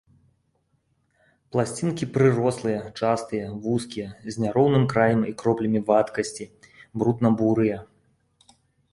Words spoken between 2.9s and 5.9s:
частыя, вузкія, з няроўным краем і кроплямі